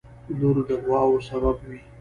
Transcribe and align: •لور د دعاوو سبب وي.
•لور 0.39 0.57
د 0.67 0.71
دعاوو 0.85 1.25
سبب 1.29 1.55
وي. 1.67 1.79